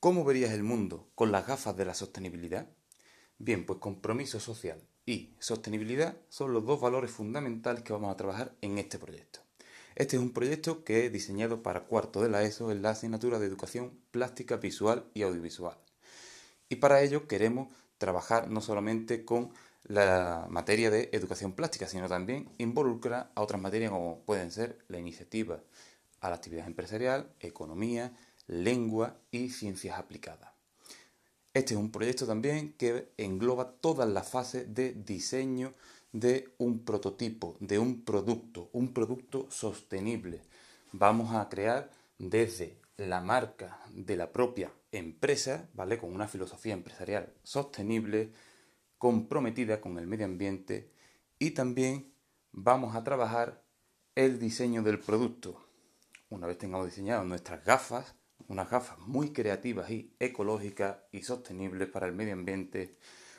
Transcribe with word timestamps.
¿Cómo 0.00 0.22
verías 0.22 0.52
el 0.52 0.62
mundo 0.62 1.10
con 1.16 1.32
las 1.32 1.44
gafas 1.44 1.76
de 1.76 1.84
la 1.84 1.92
sostenibilidad? 1.92 2.68
Bien, 3.38 3.66
pues 3.66 3.80
compromiso 3.80 4.38
social 4.38 4.80
y 5.04 5.34
sostenibilidad 5.40 6.16
son 6.28 6.52
los 6.52 6.64
dos 6.64 6.80
valores 6.80 7.10
fundamentales 7.10 7.82
que 7.82 7.92
vamos 7.92 8.12
a 8.12 8.16
trabajar 8.16 8.54
en 8.60 8.78
este 8.78 9.00
proyecto. 9.00 9.40
Este 9.96 10.14
es 10.14 10.22
un 10.22 10.32
proyecto 10.32 10.84
que 10.84 11.04
he 11.04 11.10
diseñado 11.10 11.64
para 11.64 11.86
cuarto 11.86 12.22
de 12.22 12.28
la 12.28 12.44
ESO 12.44 12.70
en 12.70 12.80
la 12.80 12.90
asignatura 12.90 13.40
de 13.40 13.46
Educación 13.46 13.98
Plástica, 14.12 14.58
Visual 14.58 15.04
y 15.14 15.22
Audiovisual. 15.22 15.76
Y 16.68 16.76
para 16.76 17.02
ello 17.02 17.26
queremos 17.26 17.66
trabajar 17.98 18.48
no 18.48 18.60
solamente 18.60 19.24
con 19.24 19.50
la 19.82 20.46
materia 20.48 20.92
de 20.92 21.08
educación 21.12 21.54
plástica, 21.54 21.88
sino 21.88 22.08
también 22.08 22.52
involucrar 22.58 23.32
a 23.34 23.42
otras 23.42 23.60
materias 23.60 23.90
como 23.90 24.20
pueden 24.20 24.52
ser 24.52 24.78
la 24.86 25.00
iniciativa 25.00 25.60
a 26.20 26.30
la 26.30 26.36
actividad 26.36 26.68
empresarial, 26.68 27.32
economía, 27.40 28.12
lengua 28.48 29.16
y 29.30 29.50
ciencias 29.50 29.98
aplicadas. 29.98 30.50
Este 31.54 31.74
es 31.74 31.80
un 31.80 31.90
proyecto 31.90 32.26
también 32.26 32.72
que 32.72 33.12
engloba 33.16 33.72
todas 33.80 34.08
las 34.08 34.28
fases 34.28 34.74
de 34.74 34.92
diseño 34.92 35.72
de 36.12 36.52
un 36.58 36.84
prototipo, 36.84 37.56
de 37.60 37.78
un 37.78 38.04
producto, 38.04 38.70
un 38.72 38.92
producto 38.92 39.50
sostenible. 39.50 40.42
Vamos 40.92 41.34
a 41.34 41.48
crear 41.48 41.90
desde 42.18 42.80
la 42.96 43.20
marca 43.20 43.80
de 43.90 44.16
la 44.16 44.32
propia 44.32 44.72
empresa, 44.92 45.68
¿vale? 45.74 45.98
Con 45.98 46.14
una 46.14 46.28
filosofía 46.28 46.74
empresarial 46.74 47.32
sostenible, 47.42 48.32
comprometida 48.96 49.80
con 49.80 49.98
el 49.98 50.06
medio 50.06 50.26
ambiente 50.26 50.90
y 51.38 51.52
también 51.52 52.12
vamos 52.52 52.96
a 52.96 53.04
trabajar 53.04 53.62
el 54.14 54.38
diseño 54.38 54.82
del 54.82 54.98
producto. 54.98 55.64
Una 56.30 56.46
vez 56.46 56.58
tengamos 56.58 56.86
diseñado 56.86 57.24
nuestras 57.24 57.64
gafas, 57.64 58.14
unas 58.48 58.70
gafas 58.70 58.98
muy 59.00 59.32
creativas 59.32 59.90
y 59.90 60.12
ecológicas 60.18 60.98
y 61.12 61.22
sostenibles 61.22 61.88
para 61.88 62.06
el 62.06 62.14
medio 62.14 62.32
ambiente, 62.32 62.96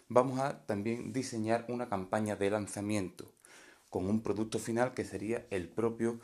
vamos 0.08 0.40
a 0.40 0.66
también 0.66 1.12
diseñar 1.12 1.66
una 1.68 1.90
campaña 1.90 2.36
de 2.36 2.50
lanzamiento 2.50 3.34
con 3.90 4.08
un 4.08 4.22
producto 4.22 4.60
final 4.60 4.94
que 4.94 5.04
sería 5.04 5.46
el 5.50 5.68
propio 5.68 6.20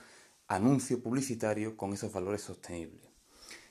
anuncio 0.47 1.01
publicitario 1.01 1.75
con 1.75 1.93
esos 1.93 2.13
valores 2.13 2.41
sostenibles. 2.41 3.09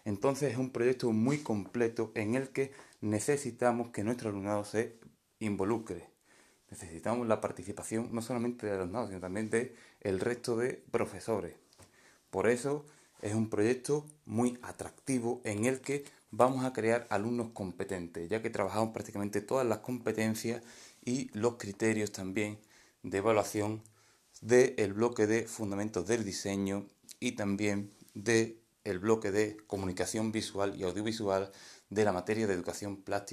Entonces 0.05 0.53
es 0.53 0.59
un 0.59 0.71
proyecto 0.71 1.11
muy 1.13 1.39
completo 1.39 2.13
en 2.15 2.35
el 2.35 2.51
que 2.51 2.73
necesitamos 3.01 3.91
que 3.91 4.05
nuestro 4.05 4.31
alumnado 4.31 4.65
se 4.65 4.99
involucre. 5.39 6.11
Necesitamos 6.71 7.27
la 7.29 7.41
participación 7.41 8.09
no 8.13 8.21
solamente 8.21 8.67
de 8.67 8.73
alumnado, 8.73 9.07
sino 9.07 9.21
también 9.21 9.49
de 9.49 9.75
el 10.01 10.21
resto 10.21 10.57
de 10.57 10.83
profesores. 10.91 11.55
Por 12.31 12.49
eso 12.49 12.85
es 13.23 13.35
un 13.35 13.49
proyecto 13.49 14.07
muy 14.27 14.59
atractivo 14.63 15.41
en 15.45 15.65
el 15.65 15.81
que 15.81 16.05
vamos 16.31 16.65
a 16.65 16.73
crear 16.73 17.07
alumnos 17.11 17.51
competentes, 17.53 18.29
ya 18.29 18.43
que 18.43 18.51
trabajamos 18.51 18.93
prácticamente 18.93 19.41
todas 19.41 19.67
las 19.67 19.79
competencias 19.79 20.63
y 21.05 21.31
los 21.33 21.55
criterios 21.57 22.13
también 22.13 22.59
de 23.03 23.19
evaluación 23.19 23.83
del 24.41 24.93
bloque 24.93 25.27
de 25.27 25.47
fundamentos 25.47 26.07
del 26.07 26.25
diseño 26.25 26.87
y 27.21 27.33
también 27.33 27.91
del 28.15 28.59
bloque 29.01 29.31
de 29.31 29.57
comunicación 29.67 30.33
visual 30.33 30.75
y 30.77 30.83
audiovisual 30.83 31.51
de 31.91 32.05
la 32.05 32.13
materia 32.13 32.47
de 32.47 32.55
educación 32.55 32.97
plástica 32.97 33.25